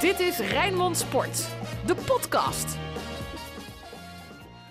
[0.00, 1.48] Dit is Rijnmond Sport,
[1.86, 2.76] de podcast.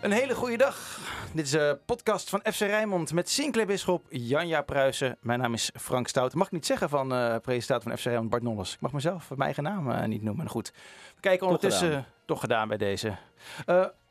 [0.02, 0.99] Een hele goede dag.
[1.34, 5.17] Dit is een podcast van FC Rijnmond met Sinclair Bisschop, Janja Pruisen.
[5.22, 6.33] Mijn naam is Frank Stout.
[6.33, 8.74] Mag ik niet zeggen van uh, presentator van FC Rijnmond Bart Nolles.
[8.74, 10.49] Ik mag mezelf mijn eigen naam uh, niet noemen.
[10.49, 10.72] Goed,
[11.15, 13.08] we kijken ondertussen toch gedaan, toch gedaan bij deze.
[13.08, 13.15] Uh,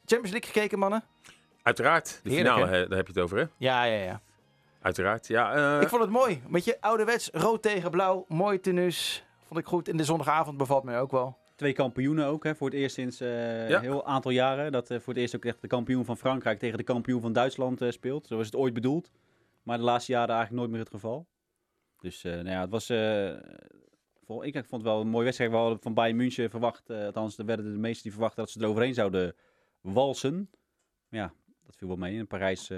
[0.05, 1.05] Champions League gekeken, mannen?
[1.63, 2.21] Uiteraard.
[2.23, 3.45] De Heerlijk, finale, daar heb je het over, hè?
[3.57, 4.21] Ja, ja, ja.
[4.83, 5.81] Uiteraard, ja.
[5.81, 6.41] Ik vond het mooi.
[6.45, 9.25] Een beetje ouderwets, rood tegen blauw, mooi tenus.
[9.53, 9.89] Vond ik goed.
[9.89, 11.39] In de zondagavond bevalt mij ook wel.
[11.57, 14.73] Twee kampioenen ook, hè, voor het eerst sinds uh, een heel aantal jaren.
[14.73, 17.33] Dat uh, voor het eerst ook echt de kampioen van Frankrijk tegen de kampioen van
[17.33, 18.27] Duitsland uh, speelt.
[18.27, 19.11] Zo was het ooit bedoeld.
[19.63, 21.27] Maar de laatste jaren eigenlijk nooit meer het geval.
[22.01, 22.87] Dus nou ja, het was...
[24.25, 25.51] Vol, ik vond het wel een mooie wedstrijd.
[25.51, 28.61] We hadden van Bayern München verwacht, althans er werden de meesten die verwachten dat ze
[28.61, 29.35] eroverheen zouden
[29.81, 30.51] walsen.
[31.09, 31.33] Maar ja,
[31.67, 32.17] dat viel wel mee.
[32.17, 32.71] In Parijs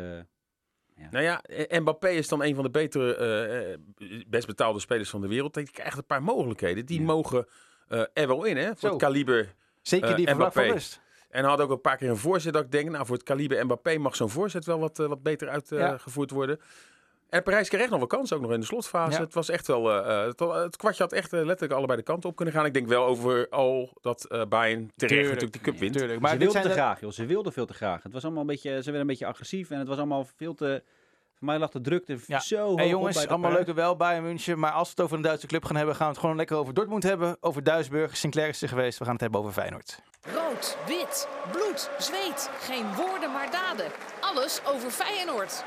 [0.96, 1.08] ja.
[1.10, 1.42] Nou ja,
[1.80, 5.54] Mbappé is dan een van de betere, uh, best betaalde spelers van de wereld.
[5.54, 6.86] Die krijgt een paar mogelijkheden.
[6.86, 7.46] Die mogen
[7.88, 8.66] uh, er wel in, hè?
[8.66, 8.88] Voor Zo.
[8.88, 10.62] het kaliber Zeker die uh, Mbappé.
[10.62, 11.02] Rust.
[11.28, 13.64] En had ook een paar keer een voorzet dat ik denk, nou voor het kaliber
[13.64, 16.36] Mbappé mag zo'n voorzet wel wat, wat beter uitgevoerd ja.
[16.36, 16.60] worden.
[17.35, 19.18] En Parijs kreeg echt nog wel kans, ook nog in de slotfase.
[19.18, 19.24] Ja.
[19.24, 22.54] Het was echt wel, het, het, kwartje had echt letterlijk allebei de kanten op kunnen
[22.54, 22.66] gaan.
[22.66, 25.96] Ik denk wel over al dat Bayern terecht tuurlijk, natuurlijk die cup wint.
[25.96, 26.74] Tuurlijk, maar ze wilden te de...
[26.74, 27.10] graag, joh.
[27.10, 28.02] Ze wilden veel te graag.
[28.02, 30.54] Het was allemaal een beetje, ze werden een beetje agressief en het was allemaal veel
[30.54, 30.82] te
[31.35, 32.41] voor mij lag de drukte ja.
[32.41, 34.59] zo hoog hey jongens, allemaal leuk en wel bij München.
[34.59, 36.57] Maar als we het over een Duitse club gaan hebben, gaan we het gewoon lekker
[36.57, 37.37] over Dortmund hebben.
[37.41, 38.16] Over Duisburg.
[38.16, 38.98] Sinclair is er geweest.
[38.98, 40.01] We gaan het hebben over Feyenoord.
[40.21, 42.51] Rood, wit, bloed, zweet.
[42.59, 43.87] Geen woorden maar daden.
[44.21, 45.65] Alles over Feyenoord.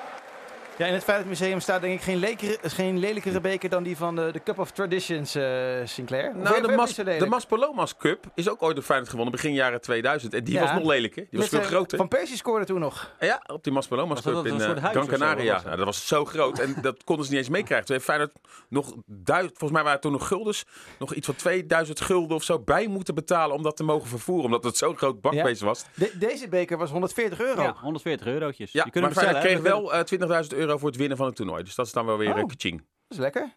[0.78, 4.16] Ja, in het Feyenoord staat denk ik geen, lekere, geen lelijkere beker dan die van
[4.16, 5.44] de, de Cup of Traditions, uh,
[5.84, 6.36] Sinclair.
[6.36, 10.34] Nou, de, Mas, de Maspalomas Cup is ook ooit door Feyenoord gewonnen, begin jaren 2000.
[10.34, 10.62] En die ja.
[10.62, 11.28] was nog lelijker.
[11.30, 11.98] Die was veel groter.
[11.98, 13.12] Van Persie scoorde toen nog.
[13.20, 15.62] Ja, op die Maspalomas Cup in uh, Gran Canaria.
[15.64, 17.86] Nou, dat was zo groot en dat konden ze niet eens meekrijgen.
[17.86, 18.32] Toen heeft Feyenoord
[18.70, 20.66] nog, duizend, volgens mij waren het toen nog guldens,
[21.00, 24.46] nog iets van 2000 gulden of zo bij moeten betalen om dat te mogen vervoeren.
[24.46, 25.86] Omdat het zo'n groot bakbeest was.
[25.94, 27.62] De, deze beker was 140 euro.
[27.62, 28.72] Ja, 140 eurotjes.
[28.72, 30.00] Ja, maar Feyenoord kreeg wel uh,
[30.52, 31.64] 20.000 euro voor het winnen van het toernooi.
[31.64, 32.38] Dus dat is dan wel weer oh.
[32.38, 32.78] een kaching.
[33.08, 33.54] Dat is lekker.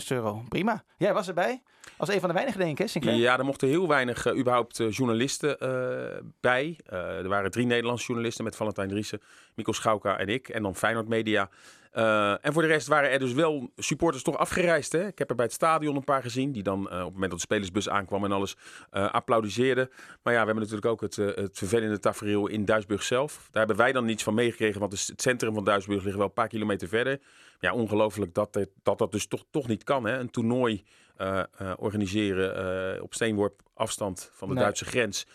[0.00, 0.42] 20.000 euro.
[0.48, 0.84] Prima.
[0.96, 1.62] Jij was erbij.
[1.96, 3.16] Als een van de weinigen, denk ik, Sinclair?
[3.16, 6.78] Ja, er mochten heel weinig uh, überhaupt uh, journalisten uh, bij.
[6.86, 9.20] er waren drie Nederlandse journalisten met Valentijn Driessen,
[9.54, 10.48] Mikkel Schauka en ik.
[10.48, 11.50] En dan Feyenoord Media.
[11.92, 14.92] En voor de rest waren er dus wel supporters toch afgereisd.
[14.92, 15.06] Hè?
[15.06, 16.52] Ik heb er bij het stadion een paar gezien.
[16.52, 18.56] Die dan op het moment dat de spelersbus aankwam en alles
[18.90, 19.88] applaudisseerden.
[20.22, 23.48] Maar ja, we hebben natuurlijk ook het, het vervelende tafereel in Duisburg zelf.
[23.50, 24.80] Daar hebben wij dan niets van meegekregen.
[24.80, 27.20] Want het centrum van Duisburg ligt wel een paar kilometer verder.
[27.58, 30.04] Ja, ongelooflijk dat, dat dat dus toch, toch niet kan.
[30.04, 30.18] Hè?
[30.18, 30.84] Een toernooi
[31.18, 34.62] uh, uh, organiseren uh, op steenworp afstand van de nee.
[34.62, 35.26] Duitse grens.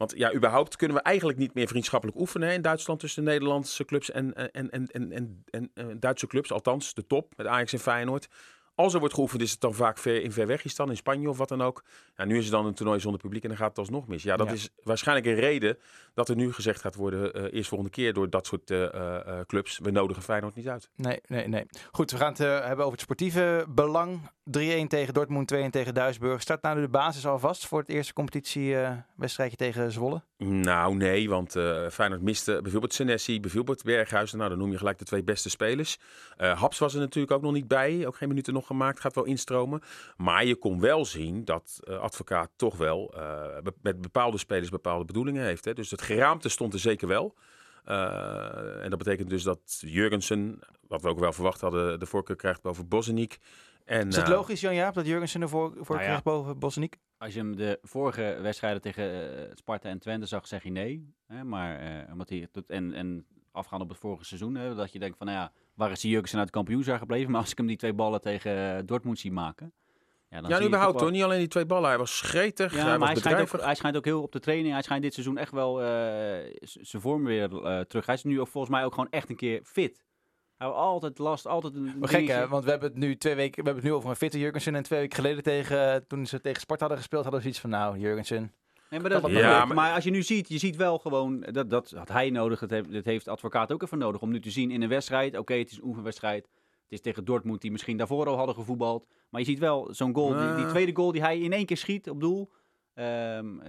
[0.00, 3.84] Want ja, überhaupt kunnen we eigenlijk niet meer vriendschappelijk oefenen in Duitsland tussen de Nederlandse
[3.84, 6.52] clubs en, en, en, en, en, en Duitse clubs.
[6.52, 8.28] Althans, de top met Ajax en Feyenoord.
[8.80, 10.96] Als er wordt geoefend, is het dan vaak ver, in ver weg is dan in
[10.96, 11.84] Spanje of wat dan ook.
[12.16, 14.22] Ja, nu is het dan een toernooi zonder publiek en dan gaat het alsnog mis.
[14.22, 14.52] Ja, dat ja.
[14.52, 15.78] is waarschijnlijk een reden
[16.14, 19.40] dat er nu gezegd gaat worden, uh, eerst volgende keer door dat soort uh, uh,
[19.46, 20.90] clubs, we nodigen Feyenoord niet uit.
[20.96, 21.66] Nee, nee, nee.
[21.92, 24.20] Goed, we gaan het hebben over het sportieve belang.
[24.58, 26.40] 3-1 tegen Dortmund, 2-1 tegen Duisburg.
[26.40, 30.22] Staat nou de basis al vast voor het eerste competitiewedstrijdje tegen Zwolle?
[30.36, 31.52] Nou, nee, want
[31.90, 34.38] Feyenoord miste bijvoorbeeld Senesi, bijvoorbeeld Berghuizen.
[34.38, 35.98] Nou, dan noem je gelijk de twee beste spelers.
[36.36, 38.06] Haps was er natuurlijk ook nog niet bij.
[38.06, 39.00] Ook geen minuten nog gemaakt.
[39.00, 39.82] Gaat wel instromen.
[40.16, 43.14] Maar je kon wel zien dat uh, advocaat toch wel
[43.62, 45.64] be met bepaalde spelers bepaalde bedoelingen heeft.
[45.64, 45.72] Hè.
[45.72, 47.36] Dus het geraamte stond er zeker wel.
[47.84, 52.62] en dat betekent dus dat Jurgensen, wat we ook wel verwacht hadden, de voorkeur krijgt
[52.62, 53.38] boven Bosniek.
[53.84, 56.04] En, is het logisch, Jan-Jaap, dat Jurgensen ervoor voor nou ja.
[56.04, 56.96] krijgt boven Bosniek?
[57.18, 61.14] Als je hem de vorige wedstrijden tegen uh, Sparta en Twente zag, zeg je nee.
[61.26, 61.44] Hè?
[61.44, 65.16] Maar uh, omdat hij en, en afgaan op het vorige seizoen, hè, dat je denkt
[65.16, 67.30] van, nou ja, waar is die Jurgensen uit het kampioensjaar gebleven?
[67.30, 69.72] Maar als ik hem die twee ballen tegen uh, Dortmund zie maken...
[70.28, 71.10] Ja, dan ja überhaupt hoor.
[71.10, 71.88] Niet alleen die twee ballen.
[71.88, 74.40] Hij was gretig, ja, hij maar hij schijnt, ook, hij schijnt ook heel op de
[74.40, 74.72] training.
[74.72, 75.76] Hij schijnt dit seizoen echt wel
[76.62, 77.48] zijn vorm weer
[77.86, 78.06] terug.
[78.06, 80.04] Hij is nu ook volgens mij ook gewoon echt een keer fit.
[80.60, 81.98] Hou altijd last, altijd een.
[81.98, 84.10] Maar gek hè, want we hebben het nu twee weken, we hebben het nu over
[84.10, 87.42] een fitte Jurgensen en twee weken geleden tegen, toen ze tegen Sport hadden gespeeld, hadden
[87.42, 88.54] ze iets van nou Jurgensen.
[88.90, 91.70] Nee, maar, dat, ja, maar, maar, als je nu ziet, je ziet wel gewoon, dat,
[91.70, 94.40] dat had hij nodig, dat heeft, dat heeft de advocaat ook even nodig, om nu
[94.40, 96.48] te zien in een wedstrijd, oké, okay, het is een oefenwedstrijd,
[96.82, 100.14] het is tegen Dortmund, die misschien daarvoor al hadden gevoetbald, maar je ziet wel zo'n
[100.14, 102.50] goal, die, die, tweede goal die hij in één keer schiet op doel,
[102.94, 103.68] um, uh,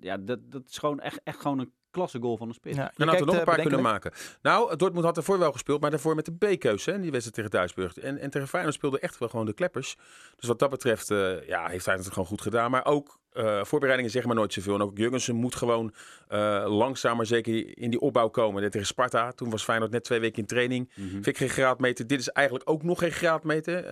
[0.00, 2.76] ja, dat, dat is gewoon echt, echt gewoon een klasse goal van de spits.
[2.76, 4.12] Ja, dan had er nog een paar kunnen maken.
[4.42, 7.00] Nou, Dortmund had ervoor wel gespeeld, maar daarvoor met de B-keuze.
[7.00, 7.98] Die wedstrijd tegen Duisburg.
[7.98, 9.96] En, en tegen Feyenoord speelde echt wel gewoon de kleppers.
[10.36, 12.70] Dus wat dat betreft, uh, ja, heeft hij het gewoon goed gedaan.
[12.70, 14.74] Maar ook uh, voorbereidingen zeg maar nooit zoveel.
[14.74, 15.92] En ook Jurgensen moet gewoon
[16.32, 18.62] uh, langzaam maar zeker in die opbouw komen.
[18.62, 20.90] Net tegen Sparta, toen was Feyenoord net twee weken in training.
[20.94, 21.10] Mm -hmm.
[21.10, 22.06] Vind ik geen graadmeter.
[22.06, 23.84] Dit is eigenlijk ook nog geen graadmeter.
[23.84, 23.90] Uh,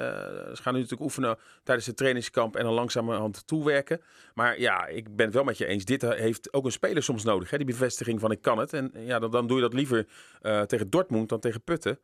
[0.55, 4.01] ze gaan nu natuurlijk oefenen tijdens het trainingskamp en dan langzamerhand toewerken.
[4.35, 5.85] Maar ja, ik ben het wel met je eens.
[5.85, 7.51] Dit heeft ook een speler soms nodig.
[7.51, 7.57] Hè?
[7.57, 8.73] Die bevestiging van ik kan het.
[8.73, 10.07] En ja, dan, dan doe je dat liever
[10.67, 11.99] tegen Dortmund dan tegen Putten.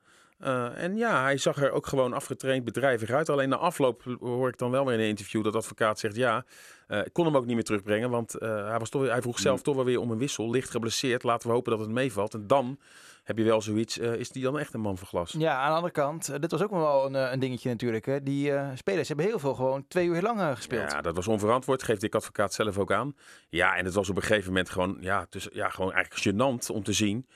[0.44, 3.28] Uh, en ja, hij zag er ook gewoon afgetraind bedrijvig uit.
[3.28, 6.16] Alleen na afloop hoor ik dan wel weer in een interview dat de advocaat zegt:
[6.16, 6.44] ja,
[6.88, 8.10] uh, ik kon hem ook niet meer terugbrengen.
[8.10, 9.62] Want uh, hij, was toch, hij vroeg zelf mm.
[9.62, 10.50] toch wel weer om een wissel.
[10.50, 11.22] Licht geblesseerd.
[11.22, 12.34] Laten we hopen dat het meevalt.
[12.34, 12.78] En dan
[13.24, 13.98] heb je wel zoiets.
[13.98, 15.34] is die dan echt een man van glas?
[15.38, 18.06] Ja, aan de andere kant, dit was ook wel een, een dingetje natuurlijk.
[18.06, 18.22] Hè.
[18.22, 20.90] Die spelers hebben heel veel gewoon twee uur lang gespeeld.
[20.90, 21.82] Ja, dat was onverantwoord.
[21.82, 23.16] Geeft ik advocaat zelf ook aan.
[23.48, 26.70] Ja, en het was op een gegeven moment gewoon, ja, tussen, ja, gewoon eigenlijk gênant
[26.74, 27.26] om te zien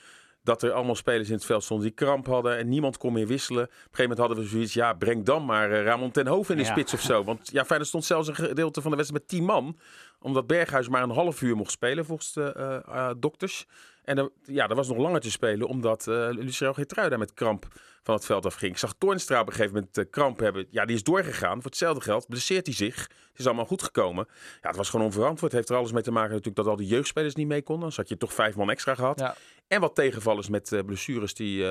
[0.45, 3.27] dat er allemaal spelers in het veld stonden die kramp hadden en niemand kon meer
[3.27, 3.63] wisselen.
[3.63, 6.57] Op een gegeven moment hadden we zoiets, ja, breng dan maar uh, Ramon ten Hoven
[6.57, 7.23] in de spits of zo.
[7.23, 9.77] Want ja, Feyenoord stond zelfs een gedeelte van de wedstrijd met 10 man,
[10.25, 13.65] omdat Berghuis maar een half uur mocht spelen volgens de uh, dokters.
[14.03, 17.67] En er, ja, er was nog langer te spelen, omdat uh, Luciano Geertruida met kramp
[18.03, 18.71] van het veld afging.
[18.71, 20.67] Ik zag Toornstra op een gegeven moment uh, kramp hebben.
[20.69, 21.61] Ja, die is doorgegaan.
[21.61, 22.95] Voor hetzelfde geld blesseert hij zich.
[23.01, 24.27] Het is allemaal goed gekomen.
[24.61, 25.51] Ja, het was gewoon onverantwoord.
[25.51, 27.87] Het heeft er alles mee te maken natuurlijk dat al die jeugdspelers niet mee konden.
[27.87, 29.19] Dan had je toch vijf man extra gehad.
[29.19, 29.35] Ja.
[29.67, 31.65] En wat tegenvallers met uh, blessures die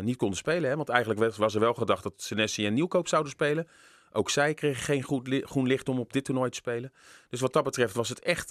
[0.00, 0.70] niet konden spelen.
[0.70, 0.76] Hè?
[0.76, 3.68] Want eigenlijk was er wel gedacht dat Senesi en Nieuwkoop zouden spelen.
[4.12, 6.92] Ook zij kregen geen goed li groen licht om op dit toernooi te spelen.
[7.28, 8.50] Dus wat dat betreft was het echt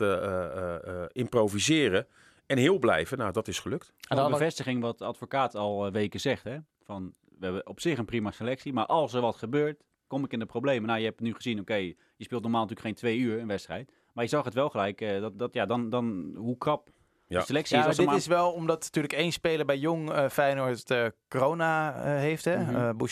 [1.12, 2.08] improviseren.
[2.46, 3.94] En heel blijven, nou dat is gelukt.
[4.08, 6.58] En de bevestiging wat de advocaat al weken zegt, hè?
[6.84, 10.32] Van, we hebben op zich een prima selectie, maar als er wat gebeurt, kom ik
[10.32, 10.88] in de problemen.
[10.88, 13.92] Nou, je hebt nu gezien, oké, je speelt normaal natuurlijk geen twee uur een wedstrijd.
[14.14, 16.90] Maar je zag het wel gelijk, uh, dat, dat, ja, dan, dan hoe krap
[17.28, 17.40] ja.
[17.40, 17.96] de selectie ja, is.
[17.96, 22.58] dit is wel omdat natuurlijk één speler bij Jong uh, Feyenoord uh, corona heeft, hè?
[22.58, 23.08] Mm -hmm.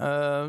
[0.00, 0.44] uh,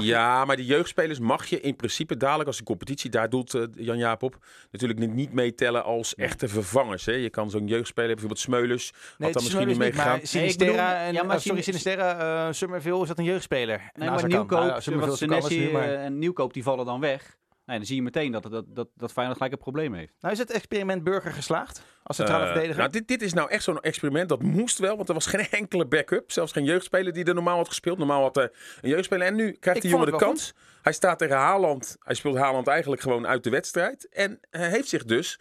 [0.00, 3.64] ja, maar die jeugdspelers mag je in principe dadelijk, als de competitie, daar doet uh,
[3.74, 4.38] Jan Jaap op,
[4.70, 7.06] natuurlijk niet, niet meetellen als echte vervangers.
[7.06, 7.12] Hè.
[7.12, 10.20] Je kan zo'n jeugdspeler, bijvoorbeeld Smeulers, nee, had dan misschien niet meegegaan.
[10.22, 13.90] Sinisterra en, ja, maar uh, sorry, Sinisterra, uh, Summerville is dat een jeugdspeler.
[13.94, 17.36] Nee, maar Nieuwkoop, ja, Senesi en Nieuwkoop, die vallen dan weg.
[17.66, 20.12] Nee, dan zie je meteen dat, dat, dat, dat Feyenoord gelijk een probleem heeft.
[20.20, 22.78] Nou, is het experiment Burger geslaagd als centrale uh, verdediger?
[22.78, 24.28] Nou, dit, dit is nou echt zo'n experiment.
[24.28, 26.32] Dat moest wel, want er was geen enkele backup.
[26.32, 27.98] Zelfs geen jeugdspeler die er normaal had gespeeld.
[27.98, 28.50] Normaal had hij
[28.80, 29.26] een jeugdspeler.
[29.26, 30.44] En nu krijgt die jongen de kans.
[30.44, 30.54] Goed.
[30.82, 31.96] Hij staat tegen Haaland.
[32.00, 34.08] Hij speelt Haaland eigenlijk gewoon uit de wedstrijd.
[34.08, 35.38] En hij heeft zich dus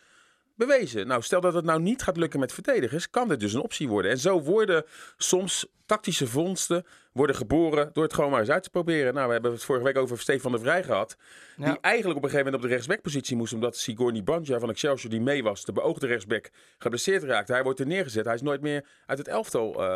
[0.56, 1.08] bewezen.
[1.08, 3.88] Nou, stel dat het nou niet gaat lukken met verdedigers, kan dit dus een optie
[3.88, 4.12] worden.
[4.12, 4.84] En zo worden
[5.18, 9.14] soms tactische vondsten worden geboren door het gewoon maar eens uit te proberen.
[9.14, 11.18] Nou, we hebben het vorige week over Stefan de Vrij gehad.
[11.58, 11.66] Ja.
[11.66, 15.12] Die eigenlijk op een gegeven moment op de rechtsbackpositie moest, omdat Sigourney Banja van Excelsior,
[15.12, 17.54] die mee was, de beoogde rechtsback, geblesseerd raakte.
[17.54, 18.26] Hij wordt er neergezet.
[18.26, 19.88] Hij is nooit meer uit het elftal uh,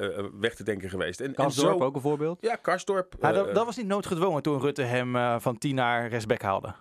[0.00, 1.20] uh, weg te denken geweest.
[1.20, 1.84] En, Karsdorp en zo...
[1.84, 2.38] ook een voorbeeld?
[2.40, 3.14] Ja, Karsdorp.
[3.20, 6.74] Ja, dat, dat, was niet noodgedwongen toen Rutte hem van 10 naar rechtsback haalde.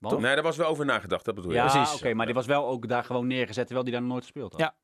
[0.00, 0.20] Wat?
[0.20, 1.56] Nee, daar was wel over nagedacht, dat bedoel je.
[1.56, 1.94] Ja, precies.
[1.94, 4.60] oké, maar die was wel ook daar gewoon neergezet, terwijl die daar nooit gespeeld had.
[4.60, 4.74] Ja.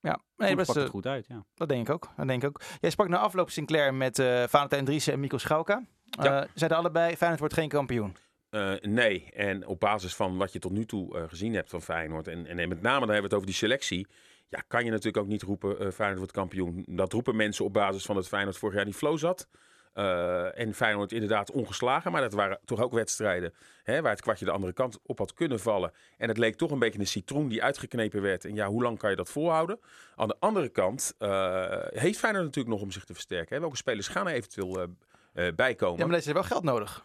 [0.00, 1.44] Ja, nee, dat pakt het goed uit, ja.
[1.54, 2.08] Dat denk ik ook.
[2.16, 2.60] Dat denk ik ook.
[2.80, 5.82] Jij sprak na afloop Sinclair met uh, Valentijn Driessen en Mikkel Schauka.
[6.04, 6.42] Ja.
[6.42, 8.16] Uh, zeiden allebei, Feyenoord wordt geen kampioen.
[8.50, 11.82] Uh, nee, en op basis van wat je tot nu toe uh, gezien hebt van
[11.82, 12.28] Feyenoord...
[12.28, 14.06] En, en, met name dan hebben we het over die selectie...
[14.48, 16.84] Ja, kan je natuurlijk ook niet roepen, uh, Feyenoord wordt kampioen.
[16.86, 19.48] Dat roepen mensen op basis van dat Feyenoord vorig jaar die flow zat...
[19.98, 22.12] Uh, en Feyenoord inderdaad ongeslagen.
[22.12, 25.34] Maar dat waren toch ook wedstrijden hè, waar het kwartje de andere kant op had
[25.34, 25.92] kunnen vallen.
[26.16, 28.44] En het leek toch een beetje een citroen die uitgeknepen werd.
[28.44, 29.80] En ja, hoe lang kan je dat volhouden?
[30.16, 33.54] Aan de andere kant uh, heeft Feyenoord natuurlijk nog om zich te versterken.
[33.54, 33.60] Hè?
[33.60, 35.98] Welke spelers gaan er eventueel uh, bijkomen?
[35.98, 37.04] Ja, maar deze hebben wel geld nodig.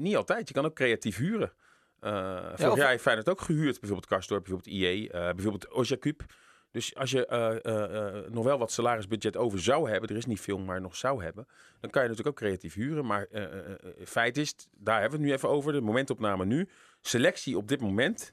[0.00, 0.48] niet altijd.
[0.48, 1.52] Je kan ook creatief huren.
[2.00, 2.76] vorig ja, of...
[2.76, 3.80] jaar heeft Feyenoord ook gehuurd.
[3.80, 6.22] Bijvoorbeeld Karsdorp, bijvoorbeeld IE, bijvoorbeeld Ojakub.
[6.72, 10.26] Dus als je uh, uh, uh, nog wel wat salarisbudget over zou hebben, er is
[10.26, 11.46] niet veel, maar nog zou hebben,
[11.80, 13.06] dan kan je natuurlijk ook creatief huren.
[13.06, 13.28] Maar
[14.04, 16.68] feit is, daar hebben we het nu even over, de momentopname nu.
[17.00, 18.32] Selectie op dit moment,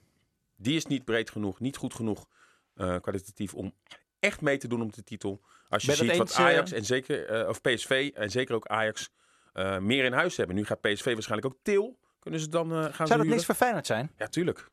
[0.56, 2.28] die is niet breed genoeg, niet goed genoeg
[2.76, 3.74] kwalitatief om
[4.20, 5.42] echt mee te doen om de titel.
[5.70, 9.10] Als je ziet wat Ajax en zeker, of PSV en zeker ook Ajax
[9.80, 10.56] meer in huis hebben.
[10.56, 12.00] Nu gaat PSV waarschijnlijk ook Til.
[12.20, 14.12] Kunnen ze dan gaan Zou dat niks verfijnd zijn?
[14.18, 14.70] Ja, tuurlijk.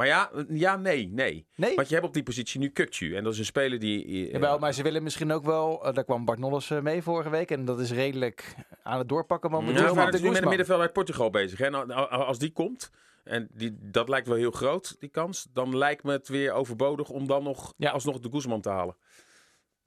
[0.00, 1.74] Maar ja, ja nee, nee, nee.
[1.74, 3.16] Want je hebt op die positie nu Kukcu.
[3.16, 4.06] En dat is een speler die...
[4.06, 5.86] Uh, Jawel, maar ze willen misschien ook wel...
[5.86, 7.50] Uh, daar kwam Bart Nolles mee vorige week.
[7.50, 9.50] En dat is redelijk aan het doorpakken.
[9.50, 11.58] Maar ja, we zijn nu met een middenveld uit Portugal bezig.
[11.58, 11.70] Hè?
[11.70, 12.90] Nou, als die komt...
[13.24, 15.48] En die, dat lijkt wel heel groot, die kans.
[15.52, 17.90] Dan lijkt me het weer overbodig om dan nog ja.
[17.90, 18.96] alsnog de Guzman te halen.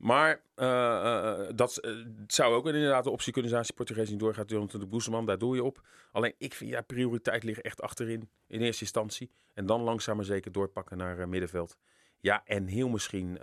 [0.04, 1.88] Maar uh, uh, dat
[2.28, 4.50] zou ook inderdaad de optie kunnen zijn als Portugees niet doorgaat.
[4.50, 5.82] Jonathan de Boezeman, daar doe je op.
[6.12, 9.32] Alleen ik vind ja, prioriteit ligt echt achterin in eerste instantie.
[9.54, 11.78] En dan langzaam maar zeker doorpakken naar middenveld.
[12.20, 13.38] Ja, en heel misschien,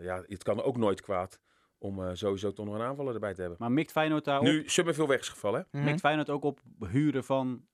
[0.00, 1.40] ja, het kan ook nooit kwaad
[1.78, 3.58] om sowieso toch nog een aanvaller erbij te hebben.
[3.60, 4.46] Maar mikt Feyenoord daarop?
[4.46, 5.60] Nu Summerville weg is gevallen.
[5.60, 5.66] Hè?
[5.66, 5.90] Mm -hmm.
[5.90, 7.66] Mikt Feyenoord ook op huren van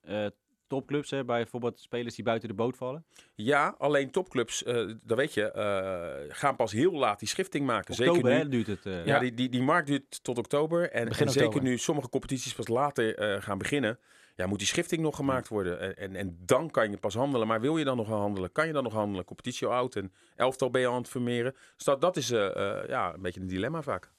[0.73, 3.05] topclubs, hè, bij bijvoorbeeld spelers die buiten de boot vallen?
[3.35, 7.91] Ja, alleen topclubs, uh, dat weet je, uh, gaan pas heel laat die schifting maken.
[7.91, 8.87] Oktober, zeker nu, hè, duurt het.
[8.87, 10.91] Uh, ja, Die, die, die markt duurt tot oktober.
[10.91, 13.99] En, en zeker nu sommige competities pas later gaan beginnen,
[14.37, 15.81] ja, moet die schifting nog gemaakt worden.
[15.81, 17.47] En, en, en, dan kan je pas handelen.
[17.47, 18.53] Maar wil je dan nog handelen?
[18.53, 19.25] Kan je dan nog handelen?
[19.25, 21.55] Competitie oud en elftal ben je aan het vermeren.
[21.77, 24.11] Dus dat, dat is ja, een beetje een dilemma vaak.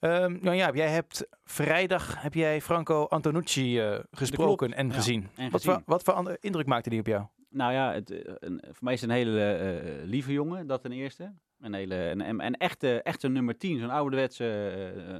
[0.00, 5.28] Um, nou ja, jij hebt vrijdag heb jij Franco Antonucci uh, gesproken en, gezien.
[5.36, 5.74] en wat, gezien.
[5.74, 7.24] Voor, wat voor indruk maakte die op jou?
[7.50, 10.92] Nou ja, het, een, voor mij is het een hele uh, lieve jongen, dat ten
[10.92, 11.32] eerste.
[11.60, 14.44] Een, hele, een echte, echte nummer 10, zo'n ouderwetse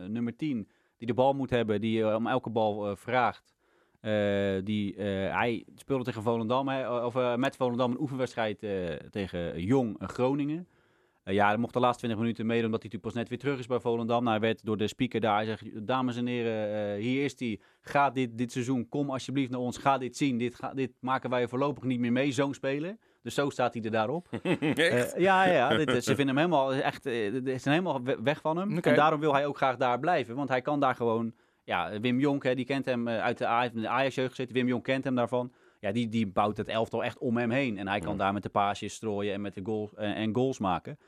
[0.08, 3.54] nummer 10, die de bal moet hebben, die om elke bal vraagt.
[4.64, 4.94] die,
[5.30, 8.58] hij speelde tegen Volendam, hè, of met Volendam een oefenwedstrijd
[9.10, 10.68] tegen Jong Groningen.
[11.28, 13.38] Uh, ja, hij mocht de laatste 20 minuten meedoen omdat hij natuurlijk pas net weer
[13.38, 14.24] terug is bij Volendam.
[14.24, 17.34] Nou, hij werd door de speaker daar, hij zegt, dames en heren, uh, hier is
[17.38, 17.60] hij.
[17.80, 20.38] Ga dit, dit seizoen, kom alsjeblieft naar ons, ga dit zien.
[20.38, 22.96] Dit, ga, dit maken wij voorlopig niet meer mee, zo'n speler.
[23.22, 24.28] Dus zo staat hij er daarop.
[24.60, 28.76] uh, ja, ja, dit, ze vinden hem helemaal, echt, ze zijn helemaal weg van hem.
[28.76, 28.92] Okay.
[28.92, 31.34] En daarom wil hij ook graag daar blijven, want hij kan daar gewoon...
[31.64, 34.54] Ja, Wim Jonk, hè, die kent hem uit de, Ajax-jeugd gezeten.
[34.54, 37.78] Wim Jonk kent hem daarvan ja, die, die bouwt het elftal echt om hem heen.
[37.78, 40.98] En hij kan daar met de paasjes strooien en met de goal, en goals maken.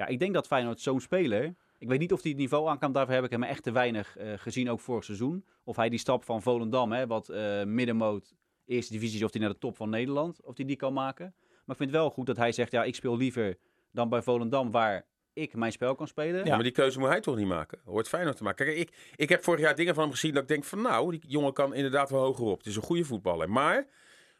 [0.00, 1.54] Ja, ik denk dat Feyenoord zo'n speler...
[1.78, 2.92] Ik weet niet of hij het niveau aan kan.
[2.92, 5.44] Daarvoor heb ik hem echt te weinig uh, gezien, ook vorig seizoen.
[5.64, 8.34] Of hij die stap van Volendam, hè, wat uh, middenmoot,
[8.66, 11.34] eerste divisie, of hij naar de top van Nederland, of hij die kan maken.
[11.38, 13.56] Maar ik vind het wel goed dat hij zegt, ja, ik speel liever
[13.92, 16.44] dan bij Volendam, waar ik mijn spel kan spelen.
[16.44, 17.80] Ja, maar die keuze moet hij toch niet maken?
[17.84, 18.66] Hoort Feyenoord te maken.
[18.66, 21.10] Kijk, ik, ik heb vorig jaar dingen van hem gezien dat ik denk van, nou,
[21.10, 22.58] die jongen kan inderdaad wel hoger op.
[22.58, 23.50] Het is een goede voetballer.
[23.50, 23.86] Maar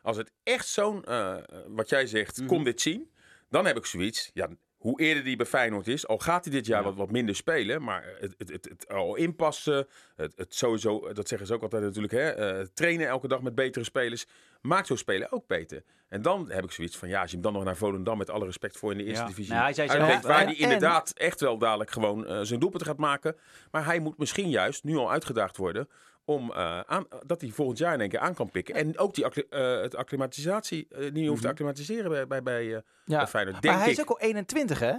[0.02, 1.36] als het echt zo'n, uh,
[1.66, 2.54] wat jij zegt, mm -hmm.
[2.54, 3.10] kom dit zien,
[3.48, 4.48] dan heb ik zoiets, ja,
[4.80, 6.84] hoe eerder die bij Feyenoord is, al gaat hij dit jaar ja.
[6.84, 11.28] wat, wat minder spelen, maar het, het, het, het al inpassen, het, het sowieso, dat
[11.28, 14.26] zeggen ze ook altijd natuurlijk, hè, uh, trainen elke dag met betere spelers,
[14.60, 15.82] maakt zo'n speler ook beter.
[16.08, 18.30] En dan heb ik zoiets van, ja, als je hem dan nog naar Volendam met
[18.30, 19.28] alle respect voor in de eerste ja.
[19.28, 22.84] divisie nou, hij zei uitlegt, waar hij inderdaad echt wel dadelijk gewoon uh, zijn doelpunt
[22.84, 23.36] gaat maken,
[23.70, 25.88] maar hij moet misschien juist nu al uitgedaagd worden
[26.30, 28.74] om uh, aan, dat hij volgend jaar in één keer aan kan pikken.
[28.74, 31.40] En ook die uh, het acclimatisatie uh, niet hoeft mm -hmm.
[31.40, 32.82] te acclimatiseren bij, bij, bij, ja.
[33.04, 33.98] bij Feyenoord, denk Maar hij ik.
[33.98, 34.94] is ook al 21, hè?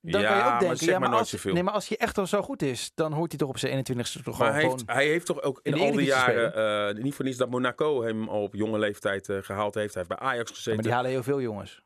[0.00, 1.52] Dan ja, kan je ook maar denken, zeg ja, maar maar, als, zoveel.
[1.52, 3.78] nee, maar als hij echt al zo goed is, dan hoort hij toch op zijn
[3.78, 4.52] 21ste toch Maar gewoon...
[4.52, 7.36] hij heeft, hij heeft toch ook in, in de al die jaren, niet voor niets
[7.36, 9.94] dat Monaco hem al op jonge leeftijd gehaald heeft.
[9.94, 10.74] Hij heeft bij Ajax Ja, gezeten.
[10.74, 11.82] maar die halen heel veel jongens.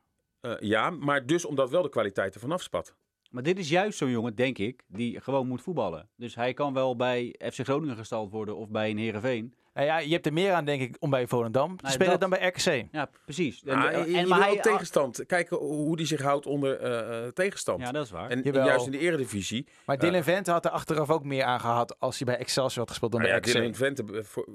[0.59, 2.95] Ja, maar dus omdat wel de kwaliteit ervan afspat.
[3.37, 6.09] Maar dit is juist zo'n jongen, denk ik, die gewoon moet voetballen.
[6.17, 9.55] Dus hij kan wel bij FC Groningen gestald worden of bij een Heerenveen.
[9.75, 12.13] Nou ja, je hebt er meer aan, denk ik, om bij Volendam te Nou, spelen
[12.13, 12.87] dat- dan bij RKC.
[12.93, 13.63] Ja, precies.
[13.65, 15.27] En, Ah, en- maar hij, tegenstand.
[15.27, 17.81] Kijken hoe hij zich houdt onder eh, eh, tegenstand.
[17.81, 18.31] Ja, dat is waar.
[18.31, 18.67] en Jawel.
[18.67, 19.67] juist in de eredivisie.
[19.87, 22.89] Maar Dylan Vente had er achteraf ook meer aan gehad als hij bij Excelsior had
[22.89, 23.61] gespeeld dan Nou bij ja, RKC.
[23.61, 24.19] Dylan Vente...
[24.19, 24.49] eh, voor-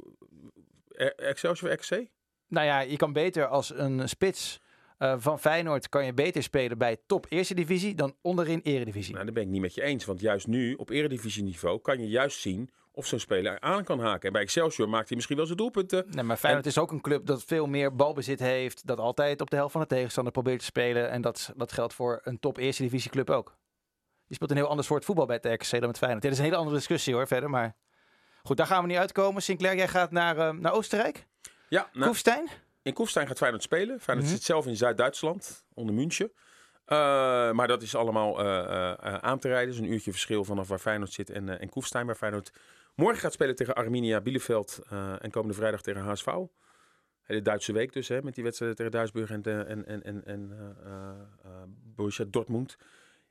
[0.89, 1.91] eh, Excelsior XC?
[2.47, 4.60] Nou ja, je kan beter als een spits
[5.01, 9.13] eh, van Feyenoord kan je beter spelen bij top eerste divisie dan onderin eredivisie.
[9.13, 10.05] Nou, daar ben ik niet met je eens.
[10.05, 14.27] Want juist nu, op eredivisieniveau, kan je juist zien of zo'n speler aan kan haken.
[14.27, 16.05] En bij Excelsior maakt hij misschien wel zijn doelpunten.
[16.09, 18.87] Nee, maar Feyenoord is ook een club dat veel meer balbezit heeft.
[18.87, 21.09] Dat altijd op de helft van de tegenstander probeert te spelen.
[21.09, 23.57] En dat, dat geldt voor een top eerste divisie club ook.
[24.27, 26.23] Je speelt een heel ander soort voetbal bij het RKC dan met Feyenoord.
[26.23, 27.49] Dit is een hele andere discussie hoor, verder.
[27.49, 27.75] Maar
[28.43, 29.41] goed, daar gaan we niet uitkomen.
[29.41, 31.27] Sinclair, jij gaat naar, eh, naar Oostenrijk.
[31.69, 32.49] Ja, nou, Koefstein.
[32.81, 33.99] In Koefstein gaat Feyenoord spelen.
[33.99, 34.37] Feyenoord Mhm.
[34.37, 36.31] zit zelf in Zuid-Duitsland, onder München.
[36.85, 39.69] Eh, maar dat is allemaal eh, eh, aan te rijden.
[39.69, 42.05] Dus een uurtje verschil vanaf waar Feyenoord zit en, en Koefstein.
[42.05, 42.51] Waar Feyenoord
[42.95, 44.79] morgen gaat spelen tegen Arminia Bielefeld.
[45.19, 46.27] en komende vrijdag tegen HSV.
[47.21, 50.51] Hele Duitse week dus, hè, met die wedstrijden tegen Duisburg en, en, en, en, en
[51.95, 52.77] Borussia Dortmund.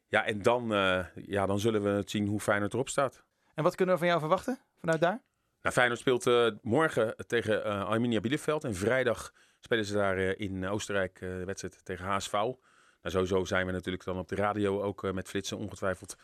[0.09, 0.69] Ja, en dan,
[1.15, 3.23] ja, dan zullen we zien hoe Feyenoord erop staat.
[3.55, 5.23] En wat kunnen we van jou verwachten vanuit daar?
[5.63, 8.65] Nou, Feyenoord speelt eh, morgen tegen eh, Arminia Bielefeld.
[8.65, 12.33] En vrijdag spelen ze daar eh, in Oostenrijk de wedstrijd tegen HSV.
[12.33, 12.57] Nou,
[13.03, 16.17] sowieso zijn we natuurlijk dan op de radio ook met flitsen ongetwijfeld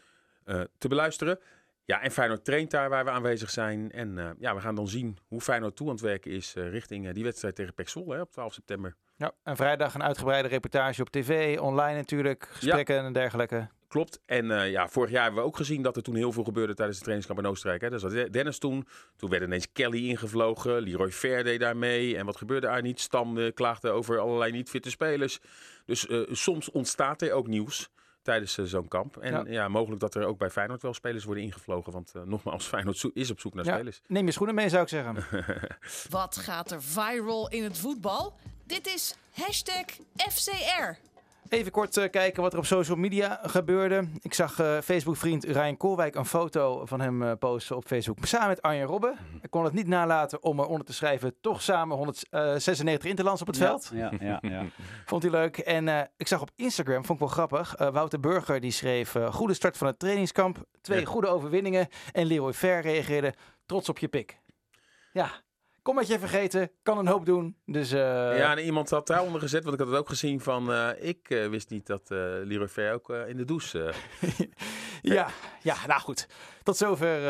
[0.79, 1.39] te beluisteren.
[1.85, 3.93] Ja, en Feyenoord traint daar waar we aanwezig zijn.
[3.93, 7.25] En ja, we gaan dan zien hoe Feyenoord toe aan het werken is richting die
[7.25, 7.75] wedstrijd tegen
[8.07, 8.97] hè, op 12 september.
[9.17, 13.69] Ja, en vrijdag een uitgebreide reportage op tv, online natuurlijk, gesprekken en dergelijke.
[13.89, 14.21] Klopt.
[14.27, 16.75] En eh, ja, vorig jaar hebben we ook gezien dat er toen heel veel gebeurde
[16.75, 17.81] tijdens de trainingskamp in Oostenrijk.
[17.81, 17.91] Hè.
[17.91, 18.87] Dus dat Dennis toen.
[19.17, 20.81] Toen werd ineens Kelly ingevlogen.
[20.81, 22.17] Leroy Ver deed daar mee.
[22.17, 23.01] En wat gebeurde daar niet?
[23.01, 25.39] Stam eh, klaagde over allerlei niet fitte spelers.
[25.85, 27.89] Dus eh, soms ontstaat er ook nieuws
[28.23, 29.17] tijdens zo'n kamp.
[29.17, 29.45] En Ja.
[29.49, 29.69] ja.
[29.69, 31.93] mogelijk dat er ook bij Feyenoord wel spelers worden ingevlogen.
[31.93, 33.75] Want eh, nogmaals, Feyenoord is op zoek naar Ja.
[33.75, 34.01] spelers.
[34.07, 35.17] Neem je schoenen mee, zou ik zeggen.
[36.11, 38.35] Wat gaat er viral in het voetbal?
[38.65, 39.85] Dit is hashtag
[40.17, 41.15] FCR.
[41.49, 44.09] Even kort uh, kijken wat er op social media gebeurde.
[44.21, 48.49] Ik zag uh, Facebook-vriend Ryan Koolwijk een foto van hem uh, posten op Facebook samen
[48.49, 49.13] met Arjen Robben.
[49.13, 49.39] Mhm.
[49.43, 53.57] Ik kon het niet nalaten om eronder te schrijven, toch samen 196 interlands op het
[53.57, 53.91] ja, veld.
[53.95, 54.65] Ja, ja, ja.
[55.07, 55.59] vond hij leuk.
[55.59, 59.77] En ik zag op Instagram, vond ik wel grappig, Wouter Burger die schreef, goede start
[59.77, 61.89] van het trainingskamp, twee goede overwinningen.
[62.13, 63.35] En Leroy Ver reageerde,
[63.67, 64.39] trots op je pik.
[65.13, 65.31] Ja,
[65.87, 67.57] kommetje vergeten, kan een hoop doen.
[67.65, 68.01] Dus, uh...
[68.39, 70.71] Ja, en iemand had daaronder gezet, want ik had het ook gezien van...
[70.71, 73.93] Uh, ik uh, wist niet dat uh, Leroy ook in de douche...
[75.03, 75.29] ja,
[75.63, 76.29] ja, nou goed.
[76.63, 77.21] Tot zover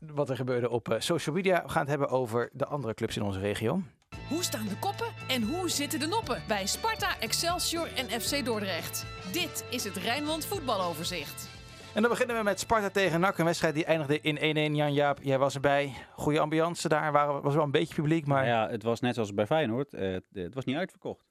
[0.00, 1.62] wat er gebeurde op social media.
[1.62, 3.82] We gaan het hebben over de andere clubs in onze regio.
[4.28, 9.06] Hoe staan de koppen en hoe zitten de noppen bij Sparta, Excelsior en FC Dordrecht?
[9.32, 11.57] Dit is het Rijnmond voetbaloverzicht.
[11.94, 13.38] En dan beginnen we met Sparta tegen NAC.
[13.38, 14.74] Een wedstrijd die eindigde in 1-1.
[14.74, 15.92] Jan-Jaap, jij was erbij.
[16.12, 17.12] Goede ambiance daar.
[17.12, 18.46] Waren, was wel een beetje publiek, maar...
[18.46, 19.92] Ja, het was net zoals bij Feyenoord.
[19.92, 21.26] Uh, het was niet uitverkocht.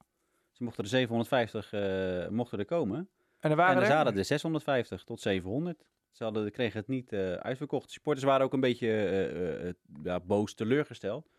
[0.52, 3.10] Ze mochten er 750 uh, mochten er komen.
[3.40, 3.92] En er waren en er, er?
[3.92, 5.86] zaten er 650 tot 700.
[6.12, 7.86] Ze hadden, kregen het niet uh, uitverkocht.
[7.86, 11.30] De supporters waren ook een beetje ja, boos teleurgesteld.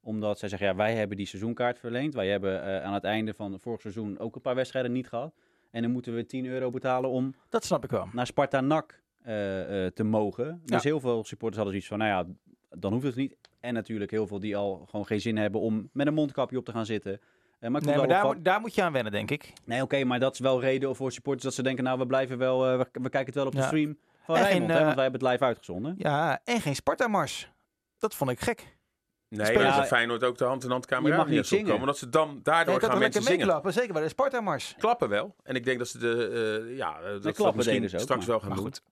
[0.00, 2.14] Omdat zij zeggen, ja, wij hebben die seizoenkaart verleend.
[2.14, 5.34] Wij hebben aan het einde van vorig seizoen ook een paar wedstrijden niet gehad.
[5.70, 8.08] En dan moeten we 10 euro betalen om dat snap ik wel.
[8.12, 10.62] naar Sparta NAC uh, uh, te mogen.
[10.64, 12.34] Dus heel veel supporters hadden zoiets van, nou ja,
[12.78, 13.36] dan hoeft het niet.
[13.60, 16.64] En natuurlijk heel veel die al gewoon geen zin hebben om met een mondkapje op
[16.64, 17.20] te gaan zitten.
[17.60, 18.42] Uh, maar, nee, maar daar, van...
[18.42, 19.52] daar, moet je aan wennen, denk ik.
[19.64, 22.06] Nee, oké, okay, maar dat is wel reden voor supporters dat ze denken, nou, we
[22.06, 23.66] blijven wel, we, we, kijken het wel op de ja.
[23.66, 25.94] stream van Rijnmond, hè, want wij hebben het live uitgezonden.
[25.98, 27.50] Ja, en geen Sparta-mars.
[27.98, 28.77] Dat vond ik gek.
[29.28, 31.64] Nee, maar dat is Feyenoord ook de hand in hand camera mag niet zingen.
[31.64, 33.38] Komen, omdat ze dan daardoor nee, gaan mensen zingen.
[33.38, 34.74] Meeklappen, zeker bij de Sparta-mars.
[34.78, 35.34] Klappen wel.
[35.42, 38.20] En ik denk dat ze de, uh, ja, dat, dat klappen misschien dus ook, straks
[38.20, 38.66] maar, wel gaan maar doen.
[38.66, 38.82] Goed.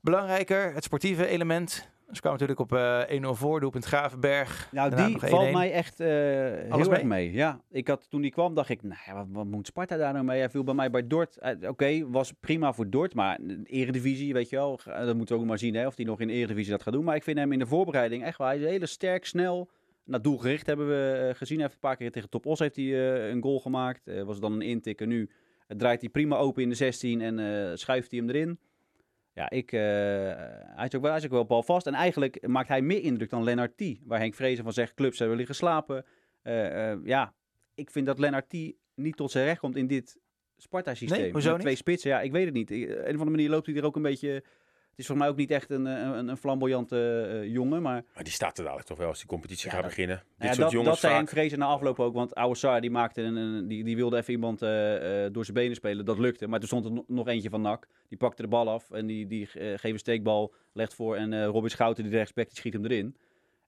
[0.00, 1.90] Belangrijker, het sportieve element.
[2.12, 4.68] Ze kwamen natuurlijk op uh, 1-0 voor, doelpunt Gravenberg.
[4.70, 5.28] Nou, Daarna die nog 1-1.
[5.28, 7.06] valt mij echt uh, heel Alles erg mee?
[7.06, 7.32] mee.
[7.32, 10.12] Ja, ik had, toen die kwam, dacht ik, nou, ja, wat, wat moet Sparta daar
[10.12, 10.38] nou mee?
[10.38, 11.38] Hij viel bij mij bij Dort.
[11.42, 14.80] Uh, Oké, okay, was prima voor Dort, maar eredivisie, weet je wel.
[14.84, 16.92] Dat moeten we ook maar zien, hè, of hij nog in de eredivisie dat gaat
[16.92, 17.04] doen.
[17.04, 19.68] Maar ik vind hem in de voorbereiding echt wel, hij is heel sterk, snel...
[20.04, 21.60] Nou, doelgericht hebben we uh, gezien.
[21.60, 24.08] Heeft een paar keer tegen Top Os heeft hij uh, een goal gemaakt.
[24.08, 25.06] Uh, was dan een intikker.
[25.06, 25.30] Nu
[25.66, 28.58] draait hij prima open in de 16 en schuift hij hem erin.
[29.34, 31.86] Ja, ik, hij, is ook wel, hij is ook wel balvast.
[31.86, 33.82] En eigenlijk maakt hij meer indruk dan Lennart T.
[34.04, 36.04] Waar Henk Vrezen van zegt, clubs hebben liggen slapen.
[37.04, 37.34] ja,
[37.74, 38.72] ik vind dat Lennart T.
[38.94, 40.18] niet tot zijn recht komt in dit
[40.56, 41.32] Sparta-systeem.
[41.32, 42.70] Nee, twee spitsen, ja, ik weet het niet.
[42.70, 44.42] Op een of andere manier loopt hij er ook een beetje...
[44.92, 48.04] Het is voor mij ook niet echt een, een, een flamboyante uh, jongen, maar...
[48.14, 50.16] Maar die staat er dadelijk toch wel als die competitie ja, gaat beginnen.
[50.16, 51.12] Dit ja, soort dat, jongens dat vaak...
[51.12, 54.32] Henk Vrezen na afloop ook, want Ouassar die maakte een, een, die, die wilde even
[54.32, 56.04] iemand uh, uh, door zijn benen spelen.
[56.04, 57.86] Dat lukte, maar toen stond er nog eentje van NAC.
[58.08, 61.70] Die pakte de bal af en die, die geeft een steekbal, legt voor en Robin
[61.70, 63.16] Schouten die rechtsback die schiet hem erin.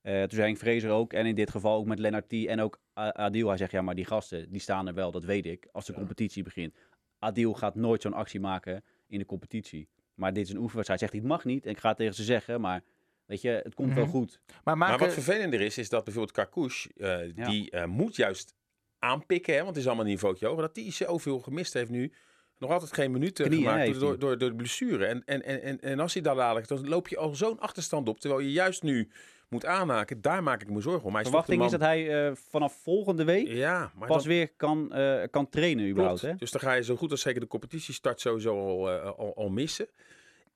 [0.02, 2.32] toen zei Henk Vrezer ook, en in dit geval ook met Lennart T.
[2.32, 3.48] en ook Adil.
[3.48, 5.92] Hij zegt, ja, maar die gasten, die staan er wel, dat weet ik, als de
[5.92, 5.98] ja.
[5.98, 6.74] competitie begint.
[7.18, 9.88] Adil gaat nooit zo'n actie maken in de competitie.
[10.14, 11.00] Maar dit is een oefenwedstrijd.
[11.00, 11.64] Zegt hij, het mag niet.
[11.64, 12.83] En ik ga het tegen ze zeggen, maar
[13.27, 14.03] weet je, het komt mm -hmm.
[14.03, 14.40] wel goed.
[14.64, 14.98] Maar, maken...
[14.98, 17.48] maar, wat vervelender is, is dat bijvoorbeeld Karkouche, uh, ja.
[17.48, 18.55] die uh, moet juist
[18.98, 22.12] aanpikken, hè, want het is allemaal een niveautje hoger, dat die zoveel gemist heeft nu.
[22.59, 25.07] Nog altijd geen minuten Knieën gemaakt door, door, door de blessure.
[25.07, 28.20] En, en, en, en als hij daar dadelijk, dan loop je al zo'n achterstand op.
[28.20, 29.11] Terwijl je juist nu
[29.48, 30.20] moet aanhaken.
[30.20, 31.12] Daar maak ik me zorgen om.
[31.14, 34.33] Hij De verwachting is, is dat hij uh, vanaf volgende week ja, maar pas dan,
[34.33, 36.20] weer kan, uh, kan trainen überhaupt.
[36.20, 36.35] Hè?
[36.35, 39.48] Dus dan ga je zo goed als zeker de competitiestart sowieso al, uh, al, al
[39.48, 39.88] missen.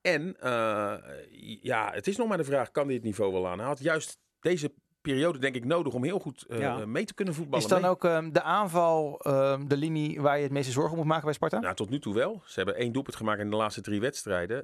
[0.01, 0.93] En uh,
[1.61, 3.57] ja, het is nog maar de vraag, kan hij het niveau wel aan?
[3.59, 4.71] Hij had juist deze
[5.01, 6.85] periode denk ik nodig om heel goed uh, Ja.
[6.85, 7.63] mee te kunnen voetballen.
[7.63, 7.89] Is dan mee.
[7.89, 11.23] ook ehm, de aanval ehm, de linie waar je het meeste zorgen om moet maken
[11.25, 11.59] bij Sparta?
[11.59, 12.41] Nou, tot nu toe wel.
[12.45, 14.63] Ze hebben één doelpunt gemaakt in de laatste drie wedstrijden.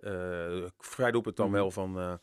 [0.61, 1.55] Uh, vrij doelpunt dan Mhm.
[1.55, 2.13] wel van, uh,